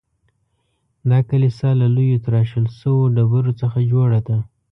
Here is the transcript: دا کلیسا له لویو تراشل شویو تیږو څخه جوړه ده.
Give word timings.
دا 1.09 1.19
کلیسا 1.29 1.69
له 1.79 1.87
لویو 1.95 2.23
تراشل 2.25 2.65
شویو 2.79 3.11
تیږو 3.15 3.41
څخه 3.61 3.77
جوړه 3.91 4.19
ده. 4.27 4.37